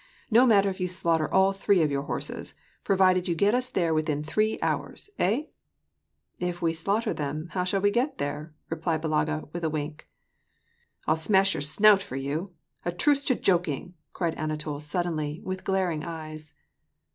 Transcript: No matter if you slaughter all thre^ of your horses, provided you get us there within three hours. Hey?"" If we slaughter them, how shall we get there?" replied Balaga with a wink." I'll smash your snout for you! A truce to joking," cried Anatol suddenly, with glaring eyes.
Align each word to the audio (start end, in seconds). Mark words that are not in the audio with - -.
No 0.31 0.47
matter 0.47 0.67
if 0.71 0.79
you 0.79 0.87
slaughter 0.87 1.31
all 1.31 1.53
thre^ 1.53 1.83
of 1.83 1.91
your 1.91 2.01
horses, 2.01 2.55
provided 2.83 3.27
you 3.27 3.35
get 3.35 3.53
us 3.53 3.69
there 3.69 3.93
within 3.93 4.23
three 4.23 4.57
hours. 4.59 5.11
Hey?"" 5.19 5.51
If 6.39 6.59
we 6.59 6.73
slaughter 6.73 7.13
them, 7.13 7.49
how 7.51 7.65
shall 7.65 7.81
we 7.81 7.91
get 7.91 8.17
there?" 8.17 8.51
replied 8.71 9.03
Balaga 9.03 9.47
with 9.53 9.63
a 9.63 9.69
wink." 9.69 10.09
I'll 11.07 11.15
smash 11.15 11.53
your 11.53 11.61
snout 11.61 12.01
for 12.01 12.15
you! 12.15 12.47
A 12.83 12.91
truce 12.91 13.23
to 13.25 13.35
joking," 13.35 13.93
cried 14.11 14.33
Anatol 14.39 14.79
suddenly, 14.81 15.39
with 15.43 15.63
glaring 15.63 16.03
eyes. 16.03 16.55